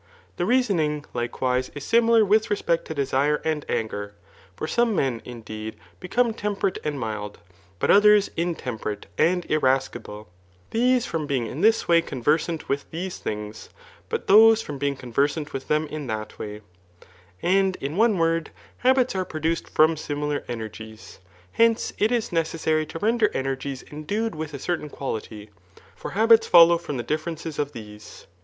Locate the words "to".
2.85-2.95, 22.87-22.97